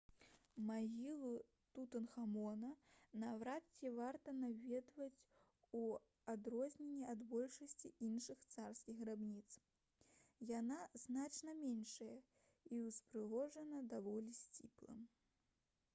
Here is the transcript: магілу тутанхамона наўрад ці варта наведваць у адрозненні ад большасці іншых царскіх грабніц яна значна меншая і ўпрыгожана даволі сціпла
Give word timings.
магілу 0.67 1.31
тутанхамона 1.77 2.69
наўрад 3.23 3.67
ці 3.75 3.89
варта 3.97 4.33
наведваць 4.37 5.25
у 5.79 5.81
адрозненні 6.35 7.05
ад 7.13 7.21
большасці 7.35 7.91
іншых 8.07 8.41
царскіх 8.55 8.97
грабніц 9.03 9.61
яна 10.57 10.79
значна 11.05 11.57
меншая 11.61 12.15
і 12.79 12.81
ўпрыгожана 12.97 13.83
даволі 13.95 14.37
сціпла 14.41 14.97